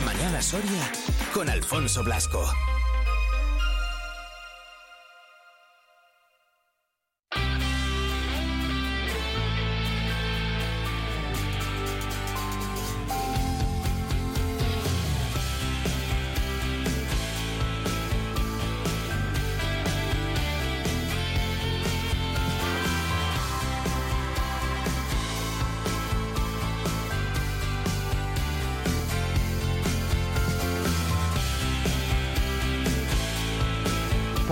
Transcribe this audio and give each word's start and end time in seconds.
mañana 0.00 0.42
Soria 0.42 0.90
con 1.32 1.48
Alfonso 1.48 2.02
Blasco. 2.04 2.44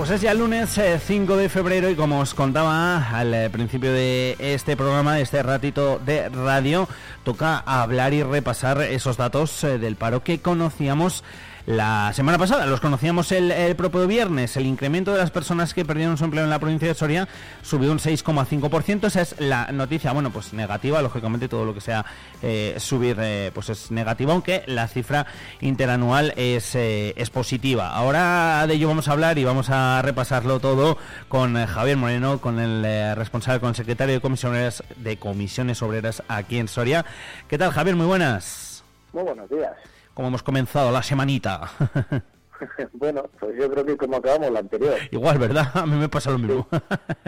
Pues 0.06 0.18
es 0.18 0.22
ya 0.22 0.30
el 0.30 0.38
lunes 0.38 0.78
5 1.04 1.34
eh, 1.34 1.36
de 1.36 1.48
febrero 1.48 1.90
y 1.90 1.96
como 1.96 2.20
os 2.20 2.32
contaba 2.32 3.10
al 3.10 3.34
eh, 3.34 3.50
principio 3.50 3.92
de 3.92 4.36
este 4.38 4.76
programa, 4.76 5.16
de 5.16 5.22
este 5.22 5.42
ratito 5.42 5.98
de 5.98 6.28
radio, 6.28 6.88
toca 7.24 7.58
hablar 7.58 8.14
y 8.14 8.22
repasar 8.22 8.80
esos 8.82 9.16
datos 9.16 9.64
eh, 9.64 9.78
del 9.78 9.96
paro 9.96 10.22
que 10.22 10.40
conocíamos 10.40 11.24
la 11.66 12.12
semana 12.14 12.38
pasada. 12.38 12.64
Los 12.66 12.80
conocíamos 12.80 13.32
el, 13.32 13.76
propio 13.76 14.06
viernes. 14.06 14.56
El 14.56 14.66
incremento 14.66 15.12
de 15.12 15.18
las 15.18 15.30
personas 15.30 15.74
que 15.74 15.84
perdieron 15.84 16.16
su 16.16 16.24
empleo 16.24 16.44
en 16.44 16.50
la 16.50 16.58
provincia 16.58 16.88
de 16.88 16.94
Soria 16.94 17.28
subió 17.62 17.90
un 17.90 17.98
6,5%. 17.98 19.06
Esa 19.06 19.20
es 19.20 19.40
la 19.40 19.70
noticia, 19.72 20.12
bueno, 20.12 20.30
pues 20.30 20.52
negativa. 20.52 21.02
Lógicamente 21.02 21.48
todo 21.48 21.64
lo 21.64 21.74
que 21.74 21.80
sea 21.80 22.06
eh, 22.42 22.76
subir 22.78 23.16
eh, 23.20 23.50
pues 23.52 23.68
es 23.70 23.90
negativo, 23.90 24.32
aunque 24.32 24.62
la 24.66 24.86
cifra 24.88 25.26
interanual 25.60 26.32
es, 26.36 26.74
eh, 26.76 27.14
es 27.16 27.30
positiva. 27.30 27.90
Ahora 27.90 28.64
de 28.66 28.74
ello 28.74 28.88
vamos 28.88 29.08
a 29.08 29.12
hablar 29.12 29.38
y 29.38 29.44
vamos 29.44 29.68
a 29.70 30.00
repasarlo 30.02 30.60
todo 30.60 30.98
con 31.28 31.66
Javier 31.66 31.96
Moreno, 31.96 32.40
con 32.40 32.60
el 32.60 33.16
responsable, 33.16 33.60
con 33.60 33.70
el 33.70 33.74
secretario 33.74 34.14
de 34.14 34.20
comisiones, 34.20 34.84
de 34.96 35.16
comisiones 35.16 35.82
obreras 35.82 36.22
aquí 36.28 36.58
en 36.58 36.68
Soria. 36.68 37.04
¿Qué 37.48 37.58
tal, 37.58 37.72
Javier? 37.72 37.96
Muy 37.96 38.06
buenas. 38.06 38.84
Muy 39.12 39.24
buenos 39.24 39.48
días 39.50 39.95
como 40.16 40.28
hemos 40.28 40.42
comenzado 40.42 40.90
la 40.90 41.02
semanita. 41.02 41.70
bueno, 42.94 43.24
pues 43.38 43.54
yo 43.60 43.70
creo 43.70 43.84
que 43.84 43.98
como 43.98 44.16
acabamos 44.16 44.50
la 44.50 44.60
anterior. 44.60 44.94
Igual, 45.10 45.38
¿verdad? 45.38 45.70
A 45.74 45.84
mí 45.84 45.94
me 45.94 46.08
pasa 46.08 46.30
lo 46.30 46.38
mismo. 46.38 46.66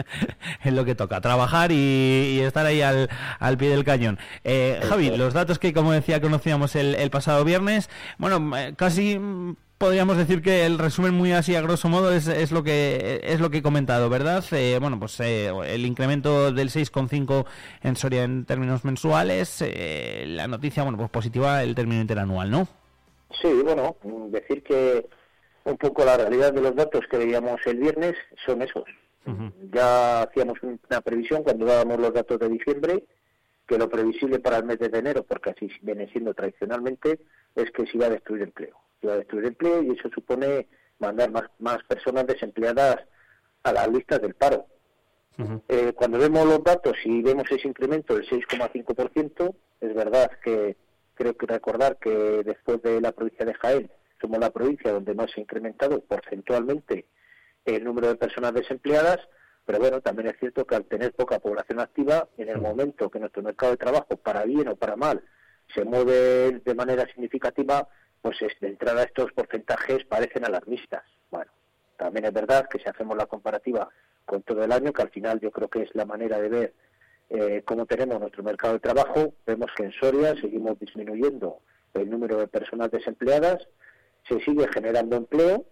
es 0.63 0.73
lo 0.73 0.83
que 0.85 0.95
toca, 0.95 1.21
trabajar 1.21 1.71
y, 1.71 2.39
estar 2.41 2.65
ahí 2.65 2.81
al, 2.81 3.57
pie 3.59 3.69
del 3.69 3.83
cañón. 3.83 4.17
Eh, 4.43 4.81
Javi, 4.89 5.15
los 5.15 5.35
datos 5.35 5.59
que, 5.59 5.71
como 5.71 5.91
decía, 5.91 6.19
conocíamos 6.19 6.75
el, 6.75 7.11
pasado 7.11 7.45
viernes, 7.45 7.91
bueno, 8.17 8.57
eh, 8.57 8.73
casi 8.75 9.19
podríamos 9.79 10.17
decir 10.17 10.41
que 10.41 10.65
el 10.65 10.77
resumen 10.77 11.13
muy 11.15 11.31
así 11.31 11.55
a 11.55 11.61
grosso 11.61 11.87
modo 11.87 12.11
es, 12.11 12.27
es 12.27 12.51
lo 12.51 12.63
que 12.63 13.21
es 13.23 13.39
lo 13.39 13.49
que 13.49 13.59
he 13.59 13.61
comentado, 13.63 14.09
¿verdad? 14.09 14.43
Eh, 14.51 14.77
bueno, 14.79 14.99
pues 14.99 15.19
eh, 15.21 15.51
el 15.67 15.85
incremento 15.85 16.51
del 16.51 16.69
6,5 16.69 17.45
en 17.81 17.95
Soria 17.95 18.23
en 18.23 18.45
términos 18.45 18.83
mensuales, 18.83 19.61
eh, 19.61 20.25
la 20.27 20.47
noticia, 20.47 20.83
bueno, 20.83 20.97
pues 20.97 21.09
positiva 21.09 21.63
el 21.63 21.73
término 21.75 22.01
interanual, 22.01 22.51
¿no? 22.51 22.67
Sí, 23.41 23.61
bueno, 23.63 23.95
decir 24.29 24.63
que 24.63 25.07
un 25.63 25.77
poco 25.77 26.03
la 26.03 26.17
realidad 26.17 26.53
de 26.53 26.61
los 26.61 26.75
datos 26.75 27.01
que 27.09 27.17
veíamos 27.17 27.59
el 27.65 27.77
viernes 27.77 28.15
son 28.45 28.61
esos. 28.61 28.85
Ya 29.71 30.23
hacíamos 30.23 30.57
una 30.63 31.01
previsión 31.01 31.43
cuando 31.43 31.65
dábamos 31.65 31.99
los 31.99 32.13
datos 32.13 32.39
de 32.39 32.49
diciembre, 32.49 33.03
que 33.67 33.77
lo 33.77 33.87
previsible 33.87 34.39
para 34.39 34.57
el 34.57 34.65
mes 34.65 34.79
de 34.79 34.87
enero, 34.87 35.23
porque 35.23 35.51
así 35.51 35.69
viene 35.81 36.09
siendo 36.11 36.33
tradicionalmente, 36.33 37.19
es 37.53 37.69
que 37.69 37.85
se 37.85 37.97
iba 37.97 38.07
a 38.07 38.09
destruir 38.09 38.41
empleo. 38.41 38.75
Se 38.99 39.05
iba 39.05 39.13
a 39.13 39.17
destruir 39.17 39.45
empleo 39.45 39.83
y 39.83 39.91
eso 39.91 40.09
supone 40.09 40.67
mandar 40.97 41.29
más, 41.29 41.43
más 41.59 41.83
personas 41.83 42.25
desempleadas 42.25 42.97
a 43.63 43.73
las 43.73 43.87
listas 43.89 44.19
del 44.21 44.33
paro. 44.33 44.65
Eh, 45.69 45.93
cuando 45.95 46.17
vemos 46.17 46.45
los 46.45 46.63
datos 46.63 46.97
y 47.05 47.21
vemos 47.21 47.49
ese 47.49 47.67
incremento 47.67 48.15
del 48.15 48.27
6,5%, 48.27 49.55
es 49.79 49.93
verdad 49.93 50.31
que 50.43 50.75
creo 51.19 51.35
que 51.35 51.47
recordar 51.47 51.97
que 51.97 52.09
después 52.45 52.81
de 52.81 53.01
la 53.01 53.11
provincia 53.11 53.45
de 53.45 53.53
Jaén 53.53 53.91
somos 54.21 54.39
la 54.39 54.51
provincia 54.51 54.93
donde 54.93 55.13
más 55.13 55.29
se 55.29 55.41
ha 55.41 55.43
incrementado 55.43 55.99
porcentualmente 55.99 57.07
el 57.65 57.83
número 57.83 58.07
de 58.07 58.15
personas 58.15 58.53
desempleadas, 58.53 59.19
pero 59.65 59.79
bueno, 59.79 59.99
también 59.99 60.29
es 60.29 60.39
cierto 60.39 60.65
que 60.65 60.75
al 60.75 60.85
tener 60.85 61.11
poca 61.13 61.39
población 61.39 61.81
activa, 61.81 62.29
en 62.37 62.47
el 62.47 62.61
momento 62.61 63.09
que 63.09 63.19
nuestro 63.19 63.43
mercado 63.43 63.73
de 63.73 63.77
trabajo, 63.77 64.15
para 64.15 64.45
bien 64.45 64.69
o 64.69 64.77
para 64.77 64.95
mal, 64.95 65.21
se 65.75 65.83
mueve 65.83 66.61
de 66.63 66.73
manera 66.73 67.05
significativa, 67.07 67.89
pues 68.21 68.37
de 68.39 68.67
entrada 68.67 69.03
estos 69.03 69.33
porcentajes 69.33 70.05
parecen 70.05 70.45
alarmistas. 70.45 71.03
Bueno, 71.29 71.51
también 71.97 72.25
es 72.27 72.33
verdad 72.33 72.69
que 72.69 72.79
si 72.79 72.87
hacemos 72.87 73.17
la 73.17 73.25
comparativa 73.25 73.89
con 74.25 74.41
todo 74.43 74.63
el 74.63 74.71
año, 74.71 74.93
que 74.93 75.01
al 75.01 75.09
final 75.09 75.41
yo 75.41 75.51
creo 75.51 75.67
que 75.67 75.81
es 75.81 75.93
la 75.95 76.05
manera 76.05 76.39
de 76.39 76.47
ver 76.47 76.73
eh, 77.29 77.61
como 77.65 77.85
tenemos 77.85 78.19
nuestro 78.19 78.43
mercado 78.43 78.73
de 78.73 78.79
trabajo, 78.79 79.33
vemos 79.45 79.69
que 79.75 79.83
en 79.83 79.91
Soria 79.91 80.35
seguimos 80.35 80.79
disminuyendo 80.79 81.59
el 81.93 82.09
número 82.09 82.37
de 82.37 82.47
personas 82.47 82.91
desempleadas, 82.91 83.67
se 84.27 84.39
sigue 84.41 84.67
generando 84.73 85.15
empleo 85.15 85.65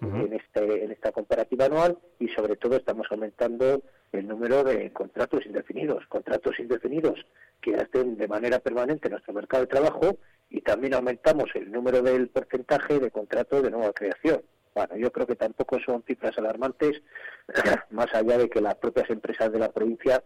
en, 0.00 0.34
este, 0.34 0.84
en 0.84 0.90
esta 0.90 1.12
comparativa 1.12 1.64
anual 1.64 1.98
y 2.18 2.28
sobre 2.28 2.56
todo 2.56 2.76
estamos 2.76 3.06
aumentando 3.10 3.82
el 4.12 4.28
número 4.28 4.62
de 4.62 4.92
contratos 4.92 5.46
indefinidos, 5.46 6.06
contratos 6.08 6.58
indefinidos 6.58 7.24
que 7.60 7.74
hacen 7.76 8.16
de 8.16 8.28
manera 8.28 8.58
permanente 8.58 9.08
nuestro 9.08 9.32
mercado 9.32 9.62
de 9.62 9.68
trabajo 9.68 10.18
y 10.50 10.60
también 10.60 10.94
aumentamos 10.94 11.50
el 11.54 11.72
número 11.72 12.02
del 12.02 12.28
porcentaje 12.28 12.98
de 12.98 13.10
contratos 13.10 13.62
de 13.62 13.70
nueva 13.70 13.92
creación. 13.92 14.42
Bueno, 14.74 14.96
yo 14.96 15.10
creo 15.12 15.26
que 15.26 15.36
tampoco 15.36 15.78
son 15.80 16.02
cifras 16.02 16.36
alarmantes, 16.36 17.00
más 17.90 18.12
allá 18.14 18.38
de 18.38 18.50
que 18.50 18.60
las 18.60 18.74
propias 18.74 19.08
empresas 19.08 19.52
de 19.52 19.60
la 19.60 19.70
provincia 19.70 20.22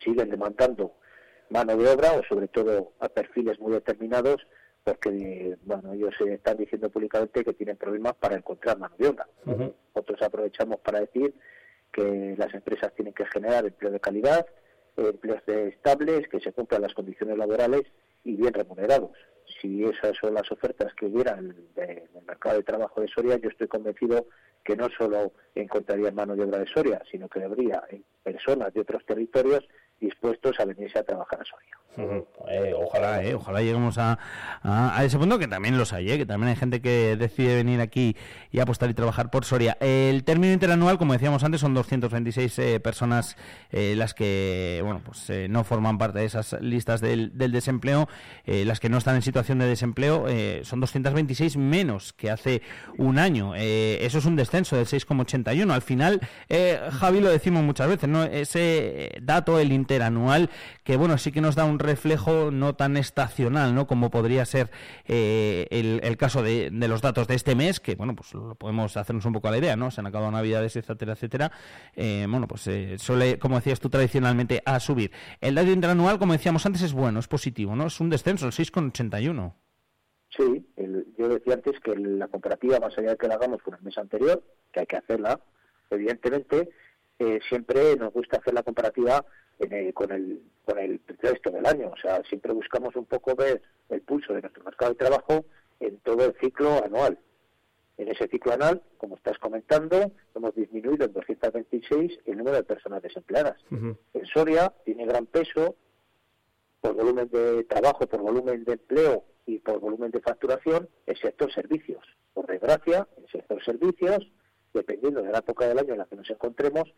siguen 0.00 0.30
demandando 0.30 0.94
mano 1.50 1.76
de 1.76 1.88
obra 1.88 2.12
o 2.12 2.22
sobre 2.24 2.48
todo 2.48 2.92
a 3.00 3.08
perfiles 3.08 3.58
muy 3.60 3.72
determinados 3.72 4.46
porque 4.82 5.56
bueno 5.64 5.94
ellos 5.94 6.14
están 6.20 6.58
diciendo 6.58 6.90
públicamente 6.90 7.42
que 7.42 7.54
tienen 7.54 7.76
problemas 7.76 8.14
para 8.14 8.36
encontrar 8.36 8.78
mano 8.78 8.94
de 8.98 9.08
obra. 9.08 9.26
Nosotros 9.94 10.22
aprovechamos 10.22 10.80
para 10.80 11.00
decir 11.00 11.34
que 11.90 12.34
las 12.36 12.52
empresas 12.52 12.92
tienen 12.94 13.14
que 13.14 13.24
generar 13.26 13.64
empleo 13.64 13.92
de 13.92 14.00
calidad, 14.00 14.46
empleos 14.96 15.42
estables, 15.46 16.28
que 16.28 16.40
se 16.40 16.52
cumplan 16.52 16.82
las 16.82 16.92
condiciones 16.92 17.38
laborales 17.38 17.82
y 18.24 18.34
bien 18.34 18.52
remunerados. 18.52 19.12
Si 19.60 19.84
esas 19.84 20.16
son 20.20 20.34
las 20.34 20.50
ofertas 20.50 20.92
que 20.94 21.06
hubiera 21.06 21.38
en 21.38 21.54
el 21.76 22.24
mercado 22.26 22.56
de 22.56 22.62
trabajo 22.62 23.00
de 23.00 23.08
Soria, 23.08 23.36
yo 23.36 23.48
estoy 23.48 23.68
convencido 23.68 24.26
que 24.64 24.76
no 24.76 24.88
solo 24.98 25.32
encontraría 25.54 26.10
mano 26.10 26.34
de 26.34 26.44
obra 26.44 26.58
de 26.58 26.66
Soria, 26.66 27.02
sino 27.10 27.28
que 27.28 27.42
habría 27.42 27.82
personas 28.22 28.72
de 28.72 28.80
otros 28.80 29.04
territorios 29.04 29.66
dispuestos 30.00 30.58
a 30.60 30.64
venirse 30.64 30.98
a 30.98 31.02
trabajar 31.02 31.40
a 31.40 31.44
Soria. 31.44 31.74
Eh, 31.96 32.74
ojalá, 32.76 33.22
eh, 33.22 33.34
ojalá 33.34 33.60
lleguemos 33.60 33.98
a, 33.98 34.18
ese 35.04 35.18
punto, 35.18 35.38
que 35.38 35.46
también 35.46 35.78
los 35.78 35.92
hay, 35.92 36.10
eh, 36.10 36.18
que 36.18 36.26
también 36.26 36.50
hay 36.50 36.56
gente 36.56 36.80
que 36.80 37.16
decide 37.16 37.54
venir 37.54 37.80
aquí 37.80 38.16
y 38.50 38.58
apostar 38.60 38.90
y 38.90 38.94
trabajar 38.94 39.30
por 39.30 39.44
Soria. 39.44 39.76
El 39.80 40.24
término 40.24 40.52
interanual, 40.52 40.98
como 40.98 41.12
decíamos 41.12 41.44
antes, 41.44 41.60
son 41.60 41.74
226 41.74 42.58
eh, 42.58 42.80
personas 42.80 43.36
las 43.70 44.14
que 44.14 44.80
bueno 44.84 45.00
pues 45.04 45.30
no 45.48 45.64
forman 45.64 45.98
parte 45.98 46.20
de 46.20 46.26
esas 46.26 46.52
listas 46.60 47.00
del, 47.00 47.36
del 47.36 47.50
desempleo, 47.50 48.08
las 48.46 48.78
que 48.78 48.88
no 48.88 48.98
están 48.98 49.16
en 49.16 49.22
situación 49.22 49.58
de 49.58 49.66
desempleo, 49.66 50.26
son 50.62 50.80
226 50.80 51.56
menos 51.56 52.12
que 52.12 52.30
hace 52.30 52.62
un 52.98 53.18
año. 53.18 53.54
eso 53.54 54.18
es 54.18 54.24
un 54.24 54.36
descenso 54.36 54.76
del 54.76 54.86
6,81. 54.86 55.72
Al 55.72 55.82
final, 55.82 56.20
Javi, 57.00 57.20
lo 57.20 57.30
decimos 57.30 57.64
muchas 57.64 57.88
veces, 57.88 58.08
¿no? 58.08 58.24
ese 58.24 59.12
dato, 59.20 59.58
el 59.58 59.72
interanual, 59.94 60.50
que 60.82 60.96
bueno, 60.96 61.18
sí 61.18 61.30
que 61.30 61.40
nos 61.40 61.54
da 61.54 61.64
un 61.64 61.78
reflejo 61.78 62.50
no 62.50 62.74
tan 62.74 62.96
estacional, 62.96 63.74
¿no? 63.74 63.86
Como 63.86 64.10
podría 64.10 64.44
ser 64.44 64.70
eh, 65.06 65.66
el, 65.70 66.16
caso 66.16 66.42
de, 66.42 66.70
los 66.70 67.00
datos 67.00 67.28
de 67.28 67.34
este 67.34 67.54
mes, 67.54 67.80
que 67.80 67.94
bueno, 67.94 68.14
pues 68.14 68.34
lo 68.34 68.54
podemos 68.56 68.96
hacernos 68.96 69.24
un 69.24 69.32
poco 69.32 69.50
la 69.50 69.58
idea, 69.58 69.76
¿no? 69.76 69.90
Se 69.90 70.00
han 70.00 70.06
acabado 70.06 70.30
navidades, 70.32 70.76
etcétera, 70.76 71.12
etcétera. 71.12 71.52
Eh, 71.94 72.26
bueno, 72.28 72.48
pues 72.48 72.66
eh, 72.66 72.98
suele, 72.98 73.38
como 73.38 73.56
decías 73.56 73.80
tú, 73.80 73.88
tradicionalmente 73.88 74.62
a 74.64 74.80
subir. 74.80 75.12
El 75.40 75.54
dato 75.54 75.70
interanual, 75.70 76.18
como 76.18 76.32
decíamos 76.32 76.66
antes, 76.66 76.82
es 76.82 76.92
bueno, 76.92 77.20
es 77.20 77.28
positivo, 77.28 77.76
¿no? 77.76 77.86
Es 77.86 78.00
un 78.00 78.10
descenso, 78.10 78.46
el 78.46 78.52
6,81. 78.52 79.54
Sí, 80.36 80.66
yo 81.16 81.28
decía 81.28 81.54
antes 81.54 81.78
que 81.78 81.94
la 81.96 82.26
comparativa, 82.26 82.80
más 82.80 82.98
allá 82.98 83.10
de 83.10 83.16
que 83.16 83.28
la 83.28 83.36
hagamos 83.36 83.62
con 83.62 83.74
el 83.74 83.82
mes 83.82 83.96
anterior, 83.96 84.42
que 84.72 84.80
hay 84.80 84.86
que 84.86 84.96
hacerla, 84.96 85.40
evidentemente, 85.90 86.70
siempre 87.48 87.96
nos 87.96 88.12
gusta 88.12 88.38
hacer 88.38 88.52
la 88.52 88.64
comparativa 88.64 89.24
con, 89.94 90.12
el, 90.12 90.42
con 90.64 90.78
el 90.78 91.00
resto 91.20 91.50
del 91.50 91.66
año. 91.66 91.90
O 91.92 91.96
sea, 91.96 92.22
siempre 92.24 92.52
buscamos 92.52 92.94
un 92.96 93.06
poco 93.06 93.34
ver 93.34 93.62
el 93.88 94.00
pulso 94.02 94.34
de 94.34 94.42
nuestro 94.42 94.64
mercado 94.64 94.92
de 94.92 94.98
trabajo 94.98 95.44
en 95.80 95.98
todo 95.98 96.24
el 96.24 96.34
ciclo 96.40 96.84
anual. 96.84 97.18
En 97.96 98.08
ese 98.08 98.26
ciclo 98.28 98.52
anual, 98.52 98.82
como 98.96 99.16
estás 99.16 99.38
comentando, 99.38 100.12
hemos 100.34 100.54
disminuido 100.54 101.06
en 101.06 101.12
226 101.12 102.20
el 102.26 102.38
número 102.38 102.56
de 102.56 102.64
personas 102.64 103.02
desempleadas. 103.02 103.56
En 103.70 104.26
Soria 104.26 104.72
tiene 104.84 105.06
gran 105.06 105.26
peso 105.26 105.76
por 106.80 106.94
volumen 106.94 107.28
de 107.30 107.64
trabajo, 107.64 108.06
por 108.06 108.20
volumen 108.20 108.64
de 108.64 108.72
empleo 108.72 109.24
y 109.46 109.58
por 109.58 109.78
volumen 109.78 110.10
de 110.10 110.20
facturación 110.20 110.88
el 111.06 111.16
sector 111.18 111.52
servicios. 111.52 112.04
Por 112.32 112.46
desgracia, 112.46 113.06
el 113.16 113.28
sector 113.30 113.64
servicios, 113.64 114.28
dependiendo 114.72 115.22
de 115.22 115.30
la 115.30 115.38
época 115.38 115.68
del 115.68 115.78
año 115.78 115.92
en 115.92 115.98
la 115.98 116.06
que 116.06 116.16
nos 116.16 116.28
encontremos, 116.28 116.92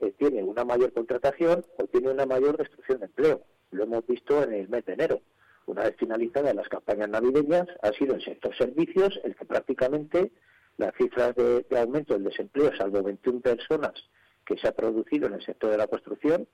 eh, 0.00 0.12
tiene 0.18 0.42
una 0.42 0.64
mayor 0.64 0.92
contratación 0.92 1.64
o 1.78 1.84
tiene 1.86 2.10
una 2.10 2.26
mayor 2.26 2.56
destrucción 2.56 3.00
de 3.00 3.06
empleo. 3.06 3.42
Lo 3.70 3.84
hemos 3.84 4.06
visto 4.06 4.42
en 4.42 4.52
el 4.52 4.68
mes 4.68 4.84
de 4.84 4.92
enero. 4.92 5.20
Una 5.66 5.82
vez 5.82 5.96
finalizadas 5.96 6.54
las 6.54 6.68
campañas 6.68 7.08
navideñas, 7.08 7.66
ha 7.82 7.92
sido 7.92 8.14
el 8.14 8.22
sector 8.22 8.56
servicios 8.56 9.18
el 9.24 9.34
que 9.34 9.44
prácticamente 9.44 10.30
las 10.76 10.94
cifras 10.94 11.34
de, 11.34 11.64
aumento 11.76 12.14
del 12.14 12.24
desempleo, 12.24 12.70
salvo 12.76 13.02
21 13.02 13.40
personas 13.40 13.94
que 14.44 14.56
se 14.58 14.68
ha 14.68 14.72
producido 14.72 15.26
en 15.26 15.34
el 15.34 15.44
sector 15.44 15.70
de 15.70 15.78
la 15.78 15.88
construcción, 15.88 16.46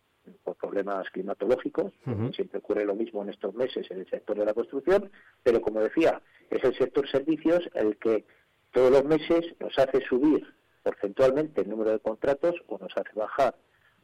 por 0.45 0.57
problemas 0.57 1.11
climatológicos, 1.11 1.93
siempre 2.33 2.59
ocurre 2.59 2.85
lo 2.85 2.95
mismo 2.95 3.23
en 3.23 3.31
estos 3.31 3.55
meses 3.55 3.91
en 3.91 3.99
el 3.99 4.09
sector 4.09 4.39
de 4.39 4.47
la 4.47 4.55
construcción, 4.55 5.11
pero 5.43 5.61
como 5.61 5.81
decía, 5.81 6.23
es 6.49 6.63
el 6.63 6.79
sector 6.79 7.11
servicios 7.11 7.69
el 7.75 7.97
que 7.99 8.25
todos 8.71 8.93
los 8.93 9.05
meses 9.05 9.45
nos 9.59 9.77
hace 9.79 10.01
subir 10.03 10.47
porcentualmente 10.83 11.63
el 11.63 11.71
número 11.71 11.91
de 11.91 11.99
contratos 11.99 12.55
o 12.67 12.79
nos 12.79 12.97
hace 12.97 13.13
bajar 13.15 13.55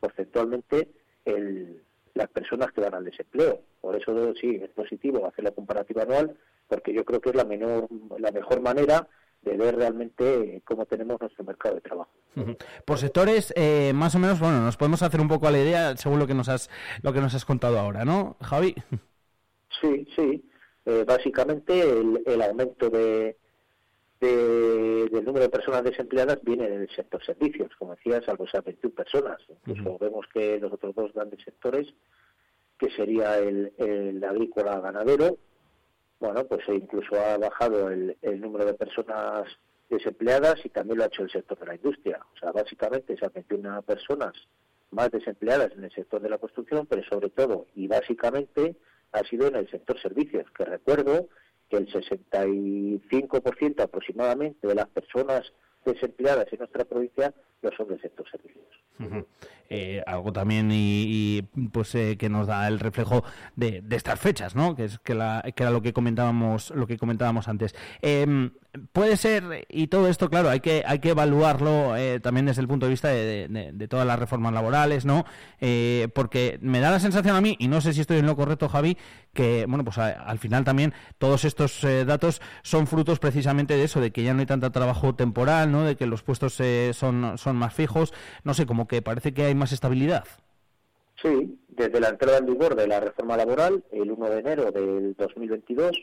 porcentualmente 0.00 0.88
el, 1.24 1.82
las 2.14 2.28
personas 2.28 2.72
que 2.72 2.80
van 2.80 2.94
al 2.94 3.04
desempleo. 3.04 3.60
Por 3.80 3.96
eso 3.96 4.34
sí, 4.40 4.60
es 4.62 4.70
positivo 4.70 5.26
hacer 5.26 5.44
la 5.44 5.52
comparativa 5.52 6.02
anual, 6.02 6.36
porque 6.68 6.92
yo 6.92 7.04
creo 7.04 7.20
que 7.20 7.30
es 7.30 7.36
la, 7.36 7.44
menor, 7.44 7.88
la 8.18 8.30
mejor 8.30 8.60
manera 8.60 9.08
de 9.42 9.56
ver 9.56 9.76
realmente 9.76 10.62
cómo 10.64 10.84
tenemos 10.86 11.20
nuestro 11.20 11.44
mercado 11.44 11.76
de 11.76 11.80
trabajo. 11.80 12.10
Por 12.84 12.98
sectores, 12.98 13.52
eh, 13.56 13.92
más 13.94 14.14
o 14.14 14.18
menos, 14.18 14.40
bueno, 14.40 14.60
nos 14.60 14.76
podemos 14.76 15.02
hacer 15.02 15.20
un 15.20 15.28
poco 15.28 15.46
a 15.48 15.50
la 15.50 15.58
idea 15.58 15.96
según 15.96 16.18
lo 16.18 16.26
que 16.26 16.34
nos 16.34 16.48
has, 16.48 16.70
lo 17.02 17.12
que 17.12 17.20
nos 17.20 17.34
has 17.34 17.44
contado 17.44 17.78
ahora, 17.78 18.04
¿no, 18.04 18.36
Javi? 18.40 18.74
Sí, 19.80 20.06
sí. 20.16 20.44
Eh, 20.86 21.04
básicamente 21.06 21.82
el, 21.82 22.42
aumento 22.42 22.88
de, 22.88 23.36
del 24.20 25.24
número 25.24 25.40
de 25.44 25.48
personas 25.48 25.84
desempleadas 25.84 26.42
viene 26.42 26.68
del 26.68 26.90
sector 26.90 27.24
servicios, 27.24 27.70
como 27.78 27.94
decías, 27.94 28.24
salvo 28.24 28.44
esas 28.44 28.64
21 28.64 28.94
personas. 28.94 29.38
Incluso 29.48 29.98
vemos 29.98 30.26
que 30.32 30.58
los 30.58 30.72
otros 30.72 30.94
dos 30.94 31.12
grandes 31.12 31.42
sectores, 31.44 31.86
que 32.78 32.90
sería 32.90 33.38
el, 33.38 33.72
el 33.78 34.22
agrícola 34.24 34.80
ganadero, 34.80 35.38
bueno, 36.20 36.44
pues 36.46 36.62
incluso 36.68 37.14
ha 37.20 37.38
bajado 37.38 37.90
el, 37.90 38.16
número 38.40 38.64
de 38.64 38.74
personas 38.74 39.44
desempleadas 39.88 40.56
y 40.64 40.68
también 40.68 40.98
lo 40.98 41.04
ha 41.04 41.06
hecho 41.06 41.22
el 41.22 41.30
sector 41.30 41.58
de 41.58 41.66
la 41.66 41.74
industria. 41.76 42.20
O 42.34 42.38
sea, 42.38 42.50
básicamente 42.50 43.16
han 43.22 43.32
21 43.32 43.82
personas 43.82 44.32
más 44.90 45.10
desempleadas 45.10 45.72
en 45.72 45.84
el 45.84 45.92
sector 45.92 46.20
de 46.20 46.30
la 46.30 46.38
construcción, 46.38 46.86
pero 46.86 47.02
sobre 47.04 47.30
todo 47.30 47.66
y 47.74 47.86
básicamente 47.86 48.76
ha 49.12 49.20
sido 49.24 49.46
en 49.46 49.56
el 49.56 49.70
sector 49.70 50.00
servicios, 50.00 50.50
que 50.50 50.64
recuerdo 50.64 51.28
que 51.68 51.76
el 51.76 51.86
65% 51.88 53.80
aproximadamente 53.80 54.66
de 54.66 54.74
las 54.74 54.88
personas 54.88 55.52
desempleadas 55.84 56.52
en 56.52 56.58
nuestra 56.58 56.84
provincia 56.84 57.34
lo 57.62 57.70
son 57.72 57.88
del 57.88 58.00
sector 58.00 58.26
servicios. 58.30 58.66
Eh, 59.70 60.02
algo 60.06 60.32
también 60.32 60.70
y, 60.72 61.42
pues 61.72 61.94
eh, 61.94 62.16
que 62.16 62.30
nos 62.30 62.46
da 62.46 62.66
el 62.68 62.80
reflejo 62.80 63.22
de, 63.54 63.84
estas 63.90 64.18
fechas, 64.18 64.56
¿no? 64.56 64.74
Que 64.74 64.84
es 64.84 64.98
que, 64.98 65.14
la, 65.14 65.44
que 65.54 65.62
era 65.62 65.70
lo 65.70 65.82
que 65.82 65.92
comentábamos 65.92 66.70
lo 66.70 66.86
que 66.86 66.96
comentábamos 66.96 67.48
antes. 67.48 67.74
Em, 68.00 68.52
puede 68.92 69.18
ser 69.18 69.66
y 69.68 69.88
todo 69.88 70.08
esto, 70.08 70.30
claro, 70.30 70.48
hay 70.48 70.60
que 70.60 70.84
hay 70.86 71.00
que 71.00 71.10
evaluarlo 71.10 71.96
eh, 71.96 72.18
también 72.18 72.46
desde 72.46 72.62
el 72.62 72.68
punto 72.68 72.86
de 72.86 72.90
vista 72.90 73.08
de, 73.08 73.88
todas 73.90 74.06
las 74.06 74.18
reformas 74.18 74.54
laborales, 74.54 75.04
¿no? 75.04 75.24
porque 76.14 76.58
me 76.62 76.80
da 76.80 76.90
la 76.90 77.00
sensación 77.00 77.36
a 77.36 77.40
mí 77.40 77.56
y 77.58 77.68
no 77.68 77.80
sé 77.80 77.92
si 77.92 78.00
estoy 78.00 78.18
en 78.18 78.26
lo 78.26 78.36
correcto, 78.36 78.68
Javi, 78.68 78.96
que 79.32 79.66
bueno, 79.66 79.84
pues 79.84 79.98
al 79.98 80.38
final 80.38 80.64
también 80.64 80.94
todos 81.18 81.44
estos 81.44 81.82
datos 82.06 82.40
son 82.62 82.86
frutos 82.86 83.18
precisamente 83.18 83.76
de 83.76 83.84
eso, 83.84 84.00
de 84.00 84.12
que 84.12 84.22
ya 84.22 84.34
no 84.34 84.40
hay 84.40 84.46
tanto 84.46 84.70
trabajo 84.70 85.14
temporal, 85.14 85.72
¿no? 85.72 85.84
De 85.84 85.96
que 85.96 86.06
los 86.06 86.22
puestos 86.22 86.58
son 86.92 87.38
son 87.38 87.47
más 87.56 87.74
fijos, 87.74 88.12
no 88.44 88.54
sé, 88.54 88.66
como 88.66 88.88
que 88.88 89.02
parece 89.02 89.34
que 89.34 89.44
hay 89.44 89.54
más 89.54 89.72
estabilidad. 89.72 90.24
Sí, 91.22 91.58
desde 91.68 92.00
la 92.00 92.10
entrada 92.10 92.38
en 92.38 92.46
vigor 92.46 92.76
de 92.76 92.86
la 92.86 93.00
reforma 93.00 93.36
laboral, 93.36 93.84
el 93.90 94.10
1 94.10 94.30
de 94.30 94.38
enero 94.38 94.70
del 94.70 95.14
2022, 95.16 95.96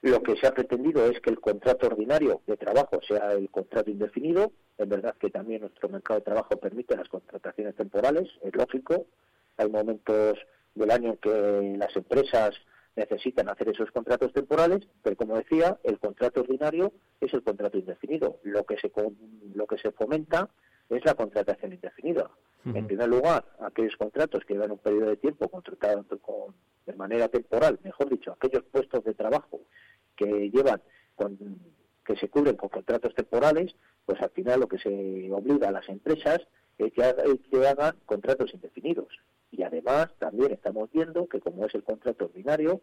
lo 0.00 0.22
que 0.22 0.36
se 0.36 0.46
ha 0.46 0.54
pretendido 0.54 1.04
es 1.06 1.20
que 1.20 1.30
el 1.30 1.40
contrato 1.40 1.88
ordinario 1.88 2.40
de 2.46 2.56
trabajo 2.56 3.00
sea 3.06 3.32
el 3.32 3.50
contrato 3.50 3.90
indefinido. 3.90 4.52
Es 4.76 4.88
verdad 4.88 5.16
que 5.18 5.28
también 5.28 5.62
nuestro 5.62 5.88
mercado 5.88 6.20
de 6.20 6.24
trabajo 6.24 6.56
permite 6.56 6.96
las 6.96 7.08
contrataciones 7.08 7.74
temporales, 7.74 8.28
es 8.42 8.54
lógico. 8.54 9.06
Hay 9.56 9.68
momentos 9.68 10.38
del 10.74 10.90
año 10.92 11.10
en 11.10 11.16
que 11.16 11.76
las 11.78 11.96
empresas 11.96 12.54
necesitan 12.94 13.48
hacer 13.48 13.68
esos 13.68 13.90
contratos 13.90 14.32
temporales, 14.32 14.86
pero 15.02 15.16
como 15.16 15.36
decía, 15.36 15.78
el 15.82 15.98
contrato 15.98 16.40
ordinario 16.40 16.92
es 17.20 17.34
el 17.34 17.42
contrato 17.42 17.78
indefinido. 17.78 18.38
Lo 18.44 18.64
que 18.64 18.76
se, 18.76 18.92
lo 19.54 19.66
que 19.66 19.78
se 19.78 19.90
fomenta 19.92 20.48
es 20.90 21.04
la 21.04 21.14
contratación 21.14 21.72
indefinida. 21.72 22.30
En 22.64 22.86
primer 22.86 23.08
lugar, 23.08 23.44
aquellos 23.60 23.96
contratos 23.96 24.44
que 24.44 24.54
llevan 24.54 24.72
un 24.72 24.78
periodo 24.78 25.06
de 25.06 25.16
tiempo 25.16 25.48
contratados 25.48 26.04
con, 26.20 26.54
de 26.84 26.92
manera 26.92 27.28
temporal, 27.28 27.78
mejor 27.82 28.10
dicho, 28.10 28.32
aquellos 28.32 28.64
puestos 28.64 29.04
de 29.04 29.14
trabajo 29.14 29.60
que 30.16 30.50
llevan 30.50 30.82
con, 31.14 31.38
que 32.04 32.16
se 32.16 32.28
cubren 32.28 32.56
con 32.56 32.68
contratos 32.68 33.14
temporales, 33.14 33.74
pues 34.04 34.20
al 34.20 34.30
final 34.30 34.60
lo 34.60 34.68
que 34.68 34.78
se 34.78 35.30
obliga 35.32 35.68
a 35.68 35.72
las 35.72 35.88
empresas 35.88 36.40
es 36.78 36.92
que, 36.92 37.38
que 37.50 37.66
hagan 37.66 37.96
contratos 38.04 38.52
indefinidos. 38.52 39.08
Y 39.50 39.62
además 39.62 40.08
también 40.18 40.52
estamos 40.52 40.90
viendo 40.92 41.26
que 41.26 41.40
como 41.40 41.64
es 41.64 41.74
el 41.74 41.84
contrato 41.84 42.26
ordinario, 42.26 42.82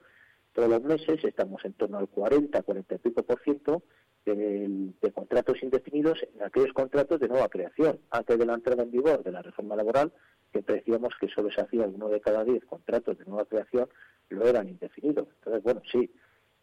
todos 0.55 0.69
los 0.69 0.81
meses 0.83 1.21
estamos 1.21 1.63
en 1.65 1.73
torno 1.73 1.97
al 1.97 2.07
40, 2.07 2.61
40 2.61 2.95
y 2.95 2.97
pico 2.99 3.23
por 3.23 3.41
ciento 3.43 3.83
de, 4.25 5.11
contratos 5.13 5.61
indefinidos 5.61 6.25
en 6.33 6.43
aquellos 6.43 6.71
contratos 6.71 7.19
de 7.19 7.27
nueva 7.27 7.49
creación. 7.49 7.99
Antes 8.09 8.39
de 8.39 8.45
la 8.45 8.53
entrada 8.53 8.83
en 8.83 8.91
vigor 8.91 9.21
de 9.21 9.33
la 9.33 9.41
reforma 9.41 9.75
laboral, 9.75 10.13
que 10.53 10.61
decíamos 10.61 11.13
que 11.19 11.27
solo 11.27 11.51
se 11.51 11.59
hacía 11.59 11.85
uno 11.85 12.07
de 12.07 12.21
cada 12.21 12.45
diez 12.45 12.63
contratos 12.63 13.17
de 13.17 13.25
nueva 13.25 13.43
creación, 13.43 13.89
lo 14.29 14.47
eran 14.47 14.69
indefinidos. 14.69 15.27
Entonces, 15.39 15.61
bueno, 15.61 15.81
sí, 15.91 16.09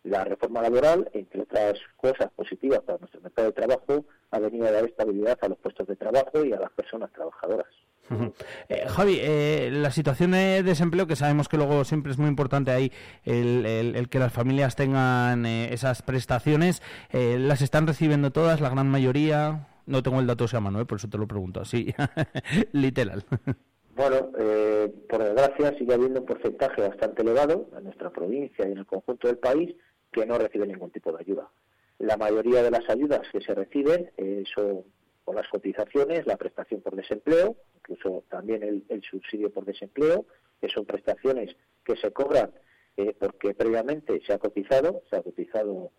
la 0.04 0.24
reforma 0.24 0.62
laboral, 0.62 1.10
entre 1.12 1.42
otras 1.42 1.78
cosas 1.96 2.32
positivas 2.32 2.80
para 2.80 2.98
nuestro 2.98 3.20
mercado 3.20 3.48
de 3.48 3.52
trabajo, 3.52 4.06
ha 4.30 4.38
venido 4.38 4.66
a 4.66 4.72
dar 4.72 4.84
estabilidad 4.86 5.38
a 5.42 5.48
los 5.48 5.58
puestos 5.58 5.86
de 5.86 5.96
trabajo 5.96 6.42
y 6.42 6.54
a 6.54 6.60
las 6.60 6.72
personas 6.72 7.12
trabajadoras. 7.12 7.68
Eh, 8.68 8.84
Javi, 8.88 9.18
eh, 9.20 9.70
la 9.72 9.90
situación 9.90 10.32
de 10.32 10.62
desempleo, 10.62 11.06
que 11.06 11.16
sabemos 11.16 11.48
que 11.48 11.56
luego 11.56 11.84
siempre 11.84 12.12
es 12.12 12.18
muy 12.18 12.28
importante 12.28 12.70
ahí 12.70 12.92
el, 13.24 14.08
que 14.10 14.18
las 14.18 14.32
familias 14.32 14.76
tengan 14.76 15.46
eh, 15.46 15.72
esas 15.72 16.02
prestaciones, 16.02 16.82
¿las 17.12 17.62
están 17.62 17.86
recibiendo 17.86 18.30
todas, 18.30 18.60
la 18.60 18.70
gran 18.70 18.88
mayoría? 18.88 19.68
No 19.86 20.02
tengo 20.02 20.20
el 20.20 20.26
dato 20.26 20.44
esa 20.44 20.60
mano, 20.60 20.84
por 20.86 20.98
eso 20.98 21.08
te 21.08 21.18
lo 21.18 21.26
pregunto 21.26 21.60
así, 21.60 21.94
literal. 22.72 23.24
Bueno, 23.94 24.30
por 25.08 25.22
desgracia 25.22 25.76
sigue 25.78 25.94
habiendo 25.94 26.20
un 26.20 26.26
porcentaje 26.26 26.82
bastante 26.82 27.22
elevado 27.22 27.68
en 27.76 27.84
nuestra 27.84 28.10
provincia 28.10 28.66
y 28.66 28.72
en 28.72 28.78
el 28.78 28.86
conjunto 28.86 29.28
del 29.28 29.38
país 29.38 29.74
que 30.10 30.24
no 30.26 30.38
recibe 30.38 30.66
ningún 30.66 30.90
tipo 30.90 31.12
de 31.12 31.20
ayuda. 31.20 31.48
La 31.98 32.16
mayoría 32.16 32.62
de 32.62 32.70
las 32.70 32.88
ayudas 32.88 33.20
que 33.30 33.40
se 33.40 33.54
reciben 33.54 34.10
son 34.54 34.84
por 35.24 35.34
las 35.34 35.48
cotizaciones, 35.48 36.26
la 36.26 36.36
prestación 36.36 36.80
por 36.80 36.96
desempleo, 36.96 37.56
incluso 38.12 38.24
también 38.28 38.62
el, 38.62 39.02
subsidio 39.02 39.50
por 39.50 39.64
desempleo, 39.64 40.26
que 40.60 40.68
son 40.68 40.84
prestaciones 40.84 41.56
que 41.84 41.96
se 41.96 42.12
cobran 42.12 42.50
eh, 42.96 43.14
porque 43.18 43.54
previamente 43.54 44.20
se 44.26 44.32
ha 44.32 44.38
cotizado, 44.38 45.02
se 45.10 45.16
ha 45.16 45.22
cotizado 45.22 45.90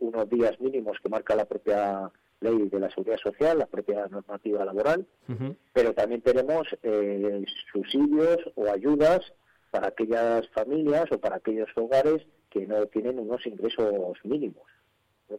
unos 0.00 0.28
días 0.28 0.60
mínimos 0.60 0.98
que 1.00 1.08
marca 1.08 1.34
la 1.34 1.46
propia 1.46 2.10
ley 2.40 2.68
de 2.68 2.80
la 2.80 2.90
seguridad 2.90 3.18
social, 3.18 3.58
la 3.58 3.66
propia 3.66 4.06
normativa 4.08 4.64
laboral, 4.64 5.06
pero 5.72 5.94
también 5.94 6.22
tenemos 6.22 6.66
eh, 6.82 7.44
subsidios 7.72 8.38
o 8.56 8.68
ayudas 8.68 9.32
para 9.70 9.88
aquellas 9.88 10.48
familias 10.48 11.10
o 11.12 11.18
para 11.18 11.36
aquellos 11.36 11.70
hogares 11.76 12.26
que 12.50 12.66
no 12.66 12.84
tienen 12.86 13.18
unos 13.18 13.46
ingresos 13.46 14.18
mínimos. 14.24 14.64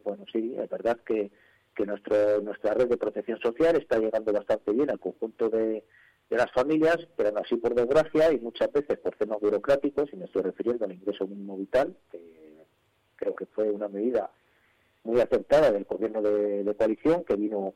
Bueno, 0.02 0.24
sí, 0.32 0.56
es 0.58 0.68
verdad 0.68 0.98
que 1.06 1.30
que 1.74 1.86
nuestro, 1.86 2.40
nuestra 2.40 2.74
red 2.74 2.88
de 2.88 2.96
protección 2.96 3.38
social 3.40 3.76
está 3.76 3.98
llegando 3.98 4.32
bastante 4.32 4.72
bien 4.72 4.90
al 4.90 5.00
conjunto 5.00 5.50
de, 5.50 5.84
las 6.36 6.50
familias, 6.52 6.98
pero 7.16 7.30
aún 7.30 7.38
así 7.38 7.56
por 7.56 7.74
desgracia 7.74 8.32
y 8.32 8.38
muchas 8.38 8.72
veces 8.72 8.98
por 8.98 9.16
temas 9.16 9.40
burocráticos, 9.40 10.12
y 10.12 10.16
me 10.16 10.26
estoy 10.26 10.42
refiriendo 10.42 10.84
al 10.84 10.92
ingreso 10.92 11.26
mínimo 11.26 11.56
vital, 11.56 11.96
que 12.10 12.20
creo 13.16 13.34
que 13.34 13.46
fue 13.46 13.70
una 13.70 13.88
medida 13.88 14.30
muy 15.02 15.20
acertada 15.20 15.70
del 15.70 15.84
gobierno 15.84 16.22
de, 16.22 16.74
coalición 16.76 17.24
que 17.24 17.36
vino 17.36 17.74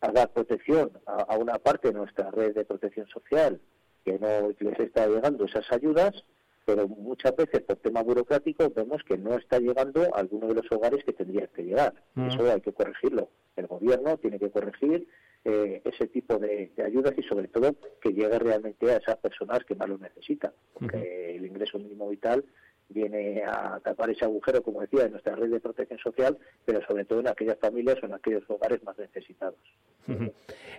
a 0.00 0.12
dar 0.12 0.32
protección 0.32 0.90
a, 1.06 1.36
una 1.36 1.58
parte 1.58 1.88
de 1.88 1.94
nuestra 1.94 2.30
red 2.30 2.54
de 2.54 2.64
protección 2.64 3.06
social 3.08 3.60
que 4.04 4.18
no 4.18 4.48
les 4.58 4.80
está 4.80 5.06
llegando 5.06 5.44
esas 5.44 5.70
ayudas 5.72 6.24
pero 6.66 6.88
muchas 6.88 7.34
veces 7.36 7.62
por 7.62 7.76
temas 7.76 8.04
burocráticos 8.04 8.74
vemos 8.74 9.02
que 9.04 9.16
no 9.16 9.36
está 9.36 9.60
llegando 9.60 10.02
a 10.14 10.18
alguno 10.18 10.48
de 10.48 10.54
los 10.54 10.72
hogares 10.72 11.04
que 11.04 11.12
tendría 11.12 11.46
que 11.46 11.62
llegar. 11.62 11.94
Mm. 12.16 12.28
Eso 12.28 12.52
hay 12.52 12.60
que 12.60 12.72
corregirlo. 12.72 13.30
El 13.54 13.68
gobierno 13.68 14.16
tiene 14.18 14.40
que 14.40 14.50
corregir 14.50 15.06
eh, 15.48 15.80
ese 15.84 16.08
tipo 16.08 16.38
de, 16.38 16.72
ayudas 16.84 17.14
y 17.16 17.22
sobre 17.22 17.46
todo 17.46 17.76
que 18.00 18.12
llegue 18.12 18.36
realmente 18.36 18.90
a 18.90 18.96
esas 18.96 19.16
personas 19.18 19.64
que 19.64 19.76
más 19.76 19.88
lo 19.88 19.96
necesitan. 19.96 20.50
Porque 20.74 21.36
el 21.36 21.46
ingreso 21.46 21.78
mínimo 21.78 22.08
vital 22.08 22.44
viene 22.88 23.42
a 23.44 23.80
tapar 23.80 24.10
ese 24.10 24.24
agujero, 24.24 24.62
como 24.62 24.80
decía, 24.80 25.04
en 25.04 25.12
nuestra 25.12 25.34
red 25.34 25.50
de 25.50 25.60
protección 25.60 25.98
social, 25.98 26.38
pero 26.64 26.80
sobre 26.86 27.04
todo 27.04 27.20
en 27.20 27.28
aquellas 27.28 27.58
familias 27.58 27.98
o 28.02 28.06
en 28.06 28.14
aquellos 28.14 28.42
hogares 28.48 28.82
más 28.84 28.96
necesitados. 28.98 29.58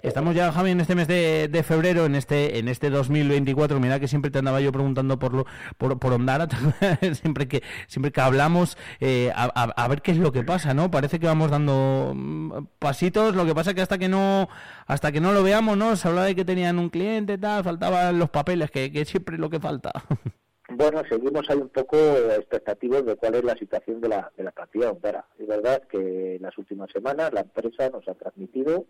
Estamos 0.04 0.36
ya, 0.36 0.52
Javi, 0.52 0.72
en 0.72 0.80
este 0.80 0.96
mes 0.96 1.08
de, 1.08 1.64
febrero, 1.64 2.06
en 2.06 2.16
este 2.16 2.60
en 2.60 2.70
este 2.70 2.90
2024. 2.90 3.80
Mira 3.80 4.00
que 4.00 4.08
siempre 4.08 4.32
te 4.32 4.40
andaba 4.40 4.62
yo 4.62 4.72
preguntando 4.72 5.20
por 5.20 5.34
lo, 5.34 5.46
por, 5.78 6.00
por 6.00 6.14
Ondara, 6.14 6.48
siempre 7.14 7.48
que 7.48 7.62
siempre 7.88 8.12
que 8.12 8.22
hablamos, 8.22 8.78
eh, 9.02 9.32
a, 9.36 9.88
ver 9.90 10.02
qué 10.02 10.12
es 10.12 10.18
lo 10.18 10.32
que 10.32 10.44
pasa, 10.44 10.74
¿no? 10.74 10.90
Parece 10.92 11.20
que 11.20 11.28
vamos 11.28 11.52
dando 11.52 12.14
mm, 12.16 12.68
pasitos. 12.80 13.36
Lo 13.36 13.46
que 13.46 13.54
pasa 13.54 13.74
que 13.74 13.82
hasta 13.82 13.98
que 13.98 14.08
no 14.08 14.48
hasta 14.86 15.12
que 15.12 15.20
no 15.20 15.34
lo 15.34 15.44
veamos, 15.44 15.78
¿no? 15.78 15.96
Se 15.98 16.08
hablaba 16.08 16.28
de 16.28 16.36
que 16.36 16.46
tenían 16.46 16.80
un 16.80 16.90
cliente, 16.90 17.38
tal, 17.38 17.64
faltaban 17.64 18.18
los 18.18 18.30
papeles, 18.30 18.72
que, 18.72 18.92
que 18.92 19.04
siempre 19.04 19.36
es 19.36 19.42
lo 19.42 19.50
que 19.50 19.60
falta. 19.60 19.92
Bueno, 20.78 21.02
seguimos 21.10 21.50
ahí 21.50 21.58
un 21.58 21.70
poco 21.70 21.98
expectativos 21.98 23.04
de 23.04 23.16
cuál 23.16 23.34
es 23.34 23.44
la 23.44 23.56
situación 23.56 24.00
de 24.00 24.10
la, 24.10 24.32
de 24.38 24.44
la 24.44 24.52
plantilla 24.52 24.92
Ondara. 24.92 25.26
Es 25.40 25.48
verdad 25.48 25.82
que 25.88 26.36
en 26.36 26.44
las 26.44 26.56
últimas 26.56 26.92
semanas 26.92 27.34
la 27.34 27.40
empresa 27.40 27.90
nos 27.90 28.08
ha 28.08 28.14
transmitido 28.14 28.86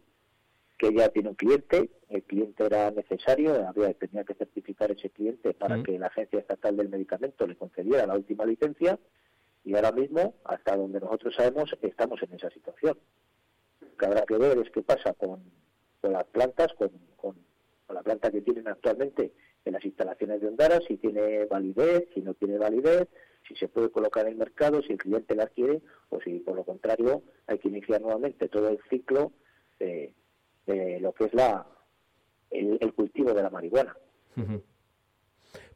que 0.77 0.93
ya 0.93 1.07
tiene 1.07 1.29
un 1.29 1.35
cliente, 1.35 1.89
el 2.09 2.23
cliente 2.23 2.65
era 2.65 2.91
necesario, 2.91 3.65
había, 3.69 3.93
tenía 3.93 4.25
que 4.25 4.33
certificar 4.33 4.91
ese 4.91 5.11
cliente 5.11 5.53
para 5.53 5.77
mm. 5.77 5.83
que 5.83 5.97
la 5.97 6.07
Agencia 6.07 6.39
Estatal 6.39 6.75
del 6.75 6.89
Medicamento 6.89 7.47
le 7.47 7.55
concediera 7.55 8.05
la 8.05 8.15
última 8.15 8.43
licencia 8.45 8.99
y 9.63 9.73
ahora 9.73 9.93
mismo, 9.93 10.35
hasta 10.43 10.75
donde 10.75 10.99
nosotros 10.99 11.35
sabemos, 11.35 11.73
estamos 11.81 12.21
en 12.21 12.33
esa 12.33 12.49
situación. 12.49 12.97
Lo 13.79 13.95
que 13.95 14.05
habrá 14.05 14.23
que 14.23 14.35
ver 14.35 14.57
es 14.57 14.69
qué 14.71 14.81
pasa 14.81 15.13
con, 15.13 15.39
con 16.01 16.11
las 16.11 16.25
plantas, 16.25 16.73
con, 16.73 16.89
con, 17.15 17.37
con 17.85 17.95
la 17.95 18.03
planta 18.03 18.29
que 18.29 18.41
tienen 18.41 18.67
actualmente 18.67 19.31
en 19.67 19.73
las 19.73 19.85
instalaciones 19.85 20.41
de 20.41 20.47
Ondara, 20.47 20.79
si 20.87 20.97
tiene 20.97 21.45
validez, 21.45 22.07
si 22.13 22.21
no 22.21 22.33
tiene 22.33 22.57
validez, 22.57 23.07
si 23.47 23.55
se 23.55 23.67
puede 23.67 23.89
colocar 23.89 24.25
en 24.25 24.33
el 24.33 24.37
mercado, 24.37 24.81
si 24.81 24.93
el 24.93 24.97
cliente 24.97 25.35
la 25.35 25.47
quiere 25.47 25.81
o 26.09 26.19
si 26.21 26.39
por 26.39 26.55
lo 26.55 26.63
contrario 26.63 27.23
hay 27.47 27.59
que 27.59 27.69
iniciar 27.69 28.01
nuevamente 28.01 28.49
todo 28.49 28.69
el 28.69 28.79
ciclo 28.89 29.31
de, 29.79 30.13
lo 30.99 31.13
que 31.13 31.25
es 31.25 31.33
la 31.33 31.65
el, 32.49 32.93
cultivo 32.93 33.33
de 33.33 33.43
la 33.43 33.49
marihuana. 33.49 33.95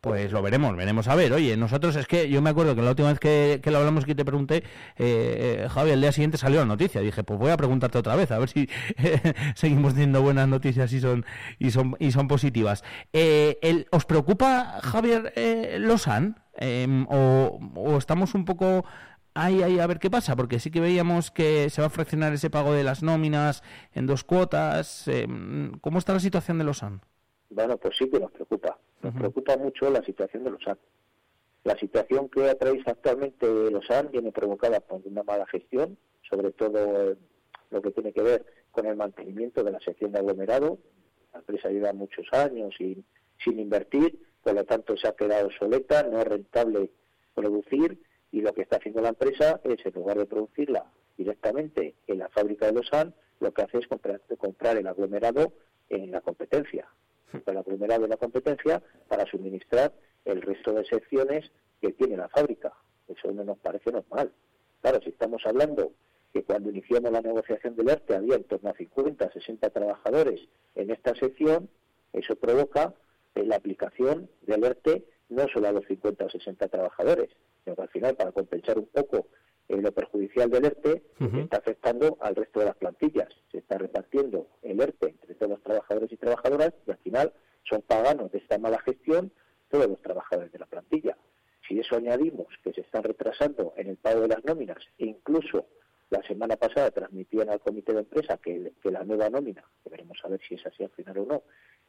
Pues 0.02 0.32
lo 0.32 0.42
veremos, 0.42 0.76
veremos 0.76 1.08
a 1.08 1.14
ver. 1.14 1.32
Oye, 1.32 1.56
nosotros 1.56 1.96
es 1.96 2.08
que 2.08 2.28
yo 2.28 2.42
me 2.42 2.50
acuerdo 2.50 2.76
que 2.76 2.82
la 2.82 2.90
última 2.90 3.10
vez 3.10 3.20
que, 3.20 3.62
lo 3.64 3.78
hablamos 3.78 4.04
que 4.04 4.16
te 4.16 4.26
pregunté, 4.26 4.64
eh, 4.98 5.68
eh, 5.68 5.94
el 5.94 6.02
día 6.02 6.12
siguiente 6.12 6.40
salió 6.40 6.60
la 6.60 6.66
noticia. 6.66 7.02
Dije, 7.02 7.24
pues 7.24 7.38
voy 7.38 7.52
a 7.52 7.58
preguntarte 7.58 8.00
otra 8.00 8.16
vez, 8.16 8.32
a 8.32 8.40
ver 8.40 8.50
si 8.50 8.68
seguimos 9.56 9.94
teniendo 9.94 10.24
buenas 10.24 10.48
noticias 10.48 10.92
y 10.94 11.00
son 11.00 11.24
y 11.60 11.70
son 11.70 11.96
y 12.00 12.12
son 12.12 12.28
positivas. 12.28 12.84
Eh, 13.14 13.60
el, 13.62 13.86
¿Os 13.92 14.06
preocupa, 14.06 14.80
Javier 14.82 15.34
eh, 15.36 15.78
Losan? 15.80 16.44
Em, 16.56 17.06
o, 17.08 17.60
o, 17.76 17.98
estamos 18.00 18.34
un 18.34 18.44
poco 18.44 18.84
ahí, 19.36 19.62
ahí 19.62 19.78
a 19.78 19.86
ver 19.86 20.00
qué 20.00 20.10
pasa? 20.10 20.36
Porque 20.36 20.60
sí 20.60 20.72
que 20.72 20.82
veíamos 20.82 21.30
que 21.30 21.70
se 21.70 21.80
va 21.80 21.88
a 21.88 21.92
fraccionar 21.92 22.34
ese 22.34 22.50
pago 22.50 22.74
de 22.74 22.84
las 22.84 23.04
nóminas 23.04 23.62
en 23.94 24.08
dos 24.08 24.24
cuotas. 24.24 25.08
Em, 25.08 25.74
¿Cómo 25.80 26.00
está 26.00 26.14
la 26.14 26.20
situación 26.20 26.58
de 26.58 26.64
Losan? 26.64 27.02
Bueno, 27.52 27.78
pues 27.78 27.96
sí 27.98 28.10
que 28.10 28.20
nos 28.20 28.32
preocupa. 28.32 28.80
Nos 29.02 29.16
preocupa 29.16 29.58
mucho 29.58 29.90
la 29.90 30.04
situación 30.04 30.44
de 30.44 30.52
los 30.52 30.64
SAN. 30.64 30.78
La 31.64 31.78
situación 31.78 32.30
que 32.30 32.50
atraviesa 32.50 32.92
actualmente 32.92 33.48
los 33.48 33.86
SAN 33.88 34.10
viene 34.12 34.32
provocada 34.32 34.80
por 34.80 35.02
una 35.06 35.24
mala 35.24 35.46
gestión, 35.48 35.98
sobre 36.30 36.52
todo 36.52 37.16
lo 37.72 37.82
que 37.82 37.92
tiene 37.92 38.14
que 38.14 38.22
ver 38.22 38.46
con 38.72 38.86
el 38.86 38.96
mantenimiento 38.96 39.64
de 39.64 39.72
la 39.72 39.80
sección 39.80 40.12
de 40.12 40.20
aglomerado. 40.20 40.78
La 41.34 41.40
empresa 41.40 41.70
lleva 41.70 41.94
muchos 41.94 42.28
años 42.32 42.76
sin, 42.78 43.04
sin 43.44 43.60
invertir, 43.60 44.20
por 44.44 44.54
lo 44.54 44.66
tanto 44.66 44.96
se 44.98 45.08
ha 45.08 45.16
quedado 45.16 45.48
obsoleta, 45.48 46.04
no 46.04 46.20
es 46.20 46.28
rentable 46.28 46.92
producir 47.34 48.00
y 48.32 48.42
lo 48.42 48.54
que 48.54 48.62
está 48.62 48.78
haciendo 48.78 49.02
la 49.02 49.10
empresa 49.10 49.62
es, 49.64 49.84
en 49.86 49.94
lugar 49.94 50.18
de 50.18 50.26
producirla 50.26 50.86
directamente 51.18 51.96
en 52.08 52.20
la 52.20 52.30
fábrica 52.30 52.68
de 52.68 52.74
los 52.74 52.88
SAN, 52.88 53.14
lo 53.40 53.52
que 53.52 53.64
hace 53.64 53.80
es 53.80 53.88
comprar, 53.88 54.22
comprar 54.38 54.78
el 54.78 54.88
aglomerado 54.88 55.54
en 55.90 56.12
la 56.12 56.22
competencia 56.22 56.88
de 57.34 57.54
la 57.54 57.64
primera 57.64 57.98
de 58.00 58.08
la 58.08 58.18
competencia 58.18 58.82
para 59.08 59.26
suministrar 59.26 59.94
el 60.26 60.42
resto 60.42 60.74
de 60.74 60.86
secciones 60.86 61.52
que 61.82 61.92
tiene 61.94 62.18
la 62.18 62.30
fábrica. 62.30 62.74
Eso 63.08 63.32
no 63.32 63.44
nos 63.44 63.58
parece 63.60 63.92
normal. 63.92 64.32
Claro, 64.82 65.00
si 65.04 65.10
estamos 65.10 65.42
hablando 65.46 65.92
que 66.34 66.44
cuando 66.44 66.70
iniciamos 66.70 67.12
la 67.12 67.22
negociación 67.22 67.76
del 67.76 67.90
ERTE 67.90 68.16
había 68.16 68.36
en 68.36 68.44
torno 68.46 68.70
a 68.70 68.74
50, 68.74 69.32
60 69.32 69.70
trabajadores 69.70 70.42
en 70.76 70.92
esta 70.92 71.14
sección, 71.16 71.70
eso 72.14 72.36
provoca 72.36 72.94
la 73.36 73.56
aplicación 73.56 74.30
del 74.42 74.64
ERTE 74.64 75.06
no 75.30 75.48
solo 75.48 75.70
a 75.70 75.72
los 75.72 75.86
50 75.88 76.26
o 76.26 76.30
60 76.30 76.68
trabajadores, 76.68 77.30
sino 77.64 77.76
que 77.76 77.82
al 77.82 77.90
final, 77.90 78.16
para 78.16 78.32
compensar 78.32 78.78
un 78.78 78.88
poco 78.88 79.28
lo 79.80 79.92
perjudicial 79.92 80.50
del 80.50 80.66
ERTE 80.66 81.04
está 81.20 81.58
afectando 81.58 82.18
al 82.20 82.36
resto 82.36 82.60
de 82.60 82.66
las 82.66 82.76
plantillas. 82.76 83.30
Se 83.52 83.60
está 83.60 83.78
repartiendo 83.78 84.48
el 84.62 84.82
ERTE 84.82 85.10
entre 85.10 85.36
todos 85.36 85.52
los 85.52 85.64
trabajadores 85.64 86.12
y 86.12 86.18
trabajadoras 86.18 86.74
y 86.86 86.92
al 86.92 86.98
final 86.98 87.34
son 87.70 87.82
paganos 87.82 88.32
de 88.32 88.40
esta 88.40 88.58
mala 88.58 88.80
gestión 88.80 89.32
todos 89.70 89.88
los 89.88 90.02
trabajadores 90.02 90.52
de 90.52 90.60
la 90.60 90.66
plantilla. 90.66 91.18
Si 91.68 91.80
eso 91.80 91.96
añadimos 91.96 92.48
que 92.64 92.74
se 92.74 92.82
están 92.82 93.04
retrasando 93.04 93.74
en 93.78 93.88
el 93.88 93.98
pago 93.98 94.22
de 94.22 94.28
las 94.28 94.44
nóminas 94.44 94.80
e 94.98 95.06
incluso 95.06 95.68
la 96.10 96.22
semana 96.24 96.58
pasada 96.58 96.92
transmitían 96.92 97.50
al 97.50 97.62
comité 97.62 97.94
de 97.94 98.00
empresa 98.00 98.38
que, 98.38 98.74
que 98.84 98.92
la 98.92 99.04
nueva 99.04 99.30
nómina, 99.30 99.64
deberemos 99.86 100.20
saber 100.20 100.42
si 100.46 100.56
es 100.56 100.66
así 100.66 100.84
al 100.84 100.90
final 100.90 101.20
o 101.20 101.26
no, 101.26 101.44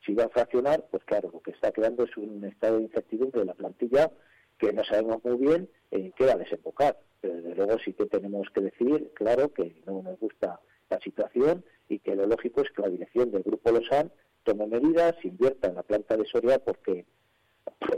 si 0.07 0.15
va 0.15 0.25
a 0.25 0.29
fraccionar, 0.29 0.85
pues 0.91 1.03
claro, 1.05 1.31
lo 1.33 1.41
que 1.41 1.51
está 1.51 1.73
quedando 1.73 2.05
es 2.05 2.17
un 2.17 2.45
estado 2.45 2.77
de 2.77 2.85
incertidumbre 2.85 3.41
de 3.41 3.47
la 3.47 3.55
plantilla 3.55 4.13
que 4.59 4.73
no 4.73 4.85
sabemos 4.85 5.25
muy 5.25 5.39
bien 5.39 5.69
en 5.91 6.13
qué 6.13 6.27
va 6.27 6.33
a 6.33 6.37
desembocar 6.37 6.97
pero 7.23 7.37
desde 7.37 7.55
luego 7.55 7.79
sí 7.79 7.95
que 7.95 8.07
tenemos 8.07 8.49
que 8.51 8.61
decir, 8.61 9.11
claro, 9.15 9.51
que 9.55 9.81
no 9.87 10.03
nos 10.03 10.19
gusta 10.19 10.61
la 10.91 10.99
situación 11.01 11.65
y 11.89 12.01
que 12.01 12.15
lo 12.15 12.27
lógico 12.27 12.61
es 12.61 12.71
que 12.73 12.83
la 12.83 12.89
dirección 12.89 13.31
del 13.31 13.45
Grupo 13.45 13.71
Losan 13.71 14.13
tome 14.43 14.67
medidas, 14.67 15.15
invierta 15.25 15.69
en 15.69 15.77
la 15.77 15.85
planta 15.85 16.17
de 16.17 16.27
Soria 16.27 16.59
porque 16.59 17.07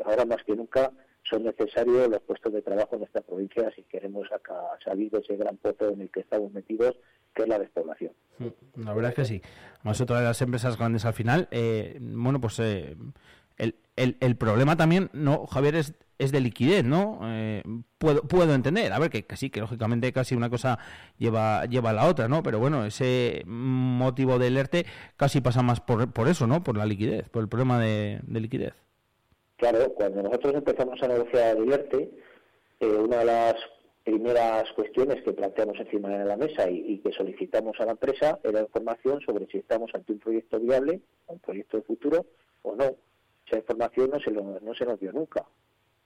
ahora 0.05 0.27
más 0.27 0.45
que 0.45 0.55
nunca 0.55 0.93
son 1.29 1.45
necesarios 1.45 2.09
los 2.09 2.21
puestos 2.21 2.53
de 2.53 2.61
trabajo 2.61 2.97
en 2.97 3.05
esta 3.05 3.23
provincia 3.23 3.73
si 3.75 3.83
queremos 3.85 4.29
salir 4.85 5.11
de 5.11 5.21
ese 5.21 5.37
gran 5.37 5.57
pozo 5.57 5.89
en 5.89 6.03
el 6.03 6.11
que 6.11 6.21
estamos 6.21 6.53
metidos, 6.53 6.95
que 7.35 7.45
es 7.45 7.49
la 7.49 7.59
despoblación. 7.59 8.13
Mm, 8.39 8.85
la 8.85 8.93
verdad 8.93 9.11
es 9.11 9.17
que 9.17 9.25
sí. 9.25 9.43
Más 9.83 10.01
otra 10.03 10.19
de 10.19 10.25
las 10.27 10.43
empresas 10.43 10.77
grandes 10.77 11.07
al 11.07 11.15
final, 11.15 11.49
eh, 11.51 11.99
bueno, 11.99 12.43
pues 12.43 12.59
eh, 12.59 12.95
el, 13.57 13.77
el, 13.97 14.19
el, 14.21 14.37
problema 14.37 14.77
también, 14.77 15.09
no 15.15 15.47
Javier, 15.47 15.77
es, 15.77 15.95
es 16.19 16.33
de 16.33 16.41
liquidez, 16.41 16.85
¿no? 16.85 17.21
Eh, 17.25 17.63
puedo, 17.99 18.23
puedo 18.23 18.55
entender, 18.55 18.93
a 18.93 18.99
ver, 18.99 19.11
que, 19.11 19.25
sí, 19.37 19.51
que 19.51 19.61
lógicamente 19.61 20.13
casi 20.13 20.35
una 20.35 20.51
cosa 20.51 20.79
lleva, 21.19 21.65
lleva 21.67 21.91
a 21.91 21.93
la 21.93 22.07
otra, 22.07 22.29
¿no? 22.29 22.43
Pero 22.43 22.59
bueno, 22.59 22.85
ese 22.85 23.43
motivo 23.47 24.39
del 24.39 24.57
ERTE 24.57 24.87
casi 25.17 25.41
pasa 25.41 25.63
más 25.63 25.81
por, 25.81 26.13
por 26.13 26.29
eso, 26.29 26.47
¿no? 26.47 26.63
Por 26.63 26.77
la 26.77 26.87
liquidez, 26.87 27.29
por 27.29 27.43
el 27.43 27.49
problema 27.49 27.81
de, 27.81 28.21
liquidez. 28.29 28.75
Claro, 29.57 29.93
cuando 29.95 30.23
nosotros 30.23 30.55
empezamos 30.55 31.03
a 31.03 31.09
negociar 31.09 31.57
el 31.57 31.73
ERTE, 31.73 32.11
eh, 32.81 32.87
una 32.87 33.19
de 33.19 33.25
las 33.25 33.55
primeras 34.05 34.71
cuestiones 34.73 35.23
que 35.25 35.33
planteamos 35.33 35.79
encima 35.81 36.11
de 36.11 36.25
la 36.25 36.37
mesa 36.37 36.69
y, 36.69 36.85
y, 36.87 36.99
que 36.99 37.13
solicitamos 37.13 37.81
a 37.81 37.87
la 37.87 37.93
empresa 37.93 38.39
era 38.45 38.61
información 38.61 39.21
sobre 39.23 39.47
si 39.47 39.59
estamos 39.59 39.91
ante 39.95 40.13
un 40.13 40.19
proyecto 40.19 40.61
viable, 40.61 41.01
un 41.29 41.39
proyecto 41.39 41.79
de 41.79 41.85
futuro 41.85 42.27
o 42.63 42.77
no. 42.77 42.97
Esa 43.47 43.59
información 43.59 44.11
no 44.11 44.21
se, 44.21 44.31
no 44.31 44.75
se 44.75 44.85
nos 44.85 45.01
dio 45.01 45.13
nunca. 45.13 45.45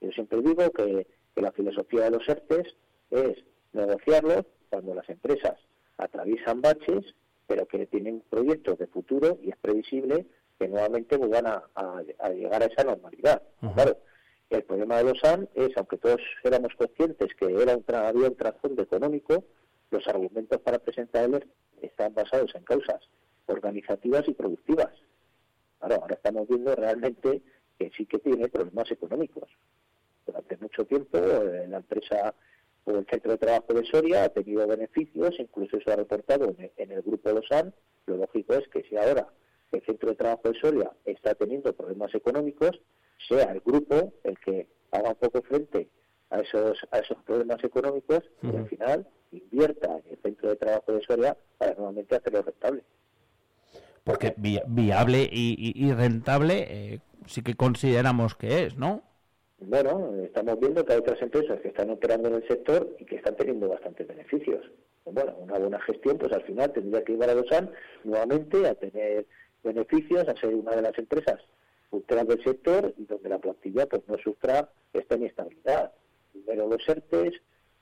Yo 0.00 0.10
siempre 0.12 0.40
digo 0.40 0.70
que, 0.70 1.06
la 1.36 1.52
filosofía 1.52 2.04
de 2.04 2.10
los 2.10 2.28
ERTES 2.28 2.74
es 3.10 3.44
negociarlos 3.72 4.44
cuando 4.70 4.92
las 4.92 5.08
empresas 5.08 5.54
atraviesan 5.96 6.60
baches, 6.60 7.14
pero 7.46 7.64
que 7.66 7.86
tienen 7.86 8.24
proyectos 8.28 8.76
de 8.78 8.88
futuro 8.88 9.38
y 9.40 9.50
es 9.50 9.56
previsible 9.58 10.26
que 10.58 10.66
nuevamente 10.66 11.16
van 11.16 11.46
a, 11.46 11.62
llegar 12.32 12.64
a 12.64 12.66
esa 12.66 12.82
normalidad. 12.82 13.40
Claro, 13.72 13.98
el 14.50 14.64
problema 14.64 14.96
de 14.98 15.04
los 15.04 15.20
SAN 15.20 15.48
es, 15.54 15.68
aunque 15.76 15.98
todos 15.98 16.20
éramos 16.42 16.74
conscientes 16.74 17.28
que 17.36 17.46
era 17.46 17.76
un 17.76 17.84
había 17.94 18.28
un 18.28 18.36
trasfondo 18.36 18.82
económico, 18.82 19.44
los 19.92 20.04
argumentos 20.08 20.60
para 20.60 20.80
presentar 20.80 21.24
el 21.24 21.34
ERTE 21.34 21.52
están 21.82 22.14
basados 22.14 22.52
en 22.56 22.64
causas 22.64 23.00
organizativas 23.46 24.26
y 24.26 24.34
productivas. 24.34 24.90
Claro, 25.78 26.02
ahora 26.02 26.16
estamos 26.16 26.48
viendo 26.48 26.74
realmente 26.74 27.42
que 27.78 27.92
sí 27.96 28.06
que 28.06 28.18
tiene 28.18 28.48
problemas 28.48 28.90
económicos 28.90 29.48
durante 30.28 30.56
mucho 30.58 30.84
tiempo 30.84 31.18
eh, 31.18 31.66
la 31.68 31.78
empresa 31.78 32.34
o 32.84 32.92
el 32.92 33.06
centro 33.06 33.32
de 33.32 33.38
trabajo 33.38 33.72
de 33.74 33.84
Soria 33.84 34.24
ha 34.24 34.28
tenido 34.28 34.66
beneficios, 34.66 35.34
incluso 35.38 35.78
eso 35.78 35.90
ha 35.90 35.96
reportado 35.96 36.54
en, 36.76 36.92
el 36.92 37.02
grupo 37.02 37.30
Losan. 37.30 37.74
Lo 38.06 38.16
lógico 38.16 38.54
es 38.54 38.68
que 38.68 38.82
si 38.84 38.96
ahora 38.96 39.28
el 39.72 39.82
centro 39.84 40.10
de 40.10 40.16
trabajo 40.16 40.50
de 40.50 40.58
Soria 40.58 40.90
está 41.04 41.34
teniendo 41.34 41.72
problemas 41.74 42.14
económicos, 42.14 42.80
sea 43.28 43.52
el 43.52 43.60
grupo 43.60 44.12
el 44.24 44.38
que 44.38 44.68
haga 44.90 45.10
un 45.10 45.16
poco 45.16 45.42
frente 45.42 45.88
a 46.30 46.40
esos, 46.40 46.78
a 46.90 46.98
esos 46.98 47.18
problemas 47.24 47.62
económicos 47.64 48.22
y 48.42 48.56
al 48.56 48.68
final 48.68 49.06
invierta 49.32 49.98
en 49.98 50.12
el 50.12 50.18
centro 50.22 50.50
de 50.50 50.56
trabajo 50.56 50.92
de 50.92 51.02
Soria 51.02 51.36
para 51.58 51.74
nuevamente 51.74 52.16
hacerlo 52.16 52.42
rentable. 52.42 52.84
Porque 54.04 54.34
viable 54.38 55.28
y, 55.30 55.92
rentable 55.92 56.66
eh, 56.70 57.00
sí 57.26 57.42
que 57.42 57.54
consideramos 57.54 58.34
que 58.34 58.64
es, 58.64 58.76
¿no? 58.76 59.02
Bueno, 59.60 60.14
estamos 60.22 60.58
viendo 60.60 60.84
que 60.84 60.92
hay 60.92 60.98
otras 61.00 61.20
empresas 61.20 61.60
que 61.60 61.68
están 61.68 61.90
operando 61.90 62.28
en 62.28 62.34
el 62.34 62.48
sector 62.48 62.96
y 62.98 63.04
que 63.04 63.16
están 63.16 63.36
teniendo 63.36 63.68
bastantes 63.68 64.06
beneficios. 64.06 64.70
Bueno, 65.04 65.36
una 65.38 65.58
buena 65.58 65.80
gestión, 65.80 66.18
pues 66.18 66.32
al 66.32 66.42
final 66.42 66.72
tendría 66.72 67.02
que 67.02 67.12
llevar 67.12 67.30
a 67.30 67.34
Dosan 67.34 67.70
nuevamente 68.04 68.66
a 68.66 68.74
tener 68.74 69.26
beneficios, 69.64 70.28
a 70.28 70.36
ser 70.36 70.54
una 70.54 70.76
de 70.76 70.82
las 70.82 70.98
empresas 70.98 71.40
punteras 71.90 72.28
del 72.28 72.44
sector 72.44 72.94
y 72.98 73.06
donde 73.06 73.28
la 73.28 73.38
plantilla 73.38 73.86
pues 73.86 74.02
no 74.06 74.16
sufra 74.18 74.70
esta 74.92 75.16
inestabilidad. 75.16 75.92
Primero 76.32 76.68
los 76.68 76.86
ERTES, 76.86 77.34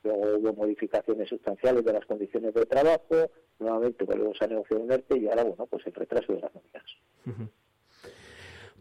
luego 0.03 0.37
hubo 0.37 0.53
modificaciones 0.53 1.29
sustanciales 1.29 1.83
de 1.83 1.93
las 1.93 2.05
condiciones 2.05 2.53
de 2.53 2.65
trabajo, 2.65 3.29
nuevamente 3.59 4.05
volvemos 4.05 4.41
a 4.41 4.47
negociar 4.47 4.79
un 4.79 4.91
ERTE 4.91 5.17
y 5.17 5.27
ahora, 5.27 5.43
bueno, 5.43 5.65
pues 5.67 5.85
el 5.85 5.93
retraso 5.93 6.33
de 6.33 6.41
las 6.41 6.55
nóminas. 6.55 7.57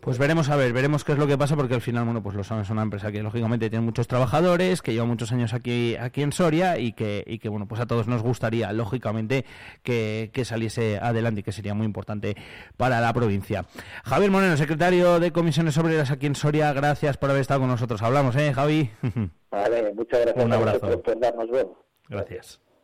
Pues 0.07 0.19
veremos 0.19 0.49
a 0.51 0.55
ver, 0.55 0.73
veremos 0.73 1.03
qué 1.03 1.11
es 1.11 1.19
lo 1.19 1.27
que 1.27 1.37
pasa 1.37 1.57
porque 1.57 1.75
al 1.75 1.81
final, 1.81 2.05
bueno, 2.05 2.23
pues 2.23 2.37
los 2.37 2.49
es 2.49 2.71
una 2.71 2.83
empresa 2.83 3.11
que 3.11 3.25
lógicamente 3.25 3.69
tiene 3.69 3.85
muchos 3.85 4.07
trabajadores, 4.07 4.81
que 4.81 4.93
lleva 4.93 5.05
muchos 5.05 5.33
años 5.33 5.53
aquí 5.53 5.97
aquí 5.97 6.23
en 6.23 6.31
Soria 6.31 6.79
y 6.79 6.93
que, 6.93 7.25
y 7.27 7.41
que 7.41 7.49
bueno, 7.49 7.67
pues 7.67 7.81
a 7.81 7.87
todos 7.87 8.07
nos 8.07 8.23
gustaría, 8.23 8.73
lógicamente, 8.73 9.45
que, 9.83 10.31
que 10.33 10.45
saliese 10.45 11.01
adelante 11.03 11.41
y 11.41 11.43
que 11.43 11.51
sería 11.51 11.75
muy 11.75 11.87
importante 11.87 12.37
para 12.77 13.01
la 13.01 13.13
provincia. 13.13 13.65
Javier 14.05 14.31
Moreno, 14.31 14.57
secretario 14.57 15.19
de 15.19 15.33
Comisiones 15.33 15.77
Obreras 15.77 16.13
aquí 16.13 16.27
en 16.27 16.37
Soria, 16.37 16.73
gracias 16.73 17.17
por 17.17 17.31
haber 17.31 17.41
estado 17.41 17.59
con 17.59 17.71
nosotros. 17.71 18.01
Hablamos, 18.01 18.37
¿eh, 18.37 18.53
Javi? 18.53 18.89
Vale, 19.51 19.93
muchas 19.93 20.21
gracias 20.21 20.45
Un 20.45 20.53
abrazo. 20.53 21.03
por 21.03 21.19
darnos 21.19 21.49
Gracias. 22.09 22.61